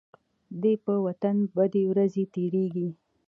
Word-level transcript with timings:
د 0.61 0.63
په 0.83 0.93
وطن 1.05 1.35
بدې 1.55 1.83
ورځې 1.91 2.23
تيريږي. 2.33 2.89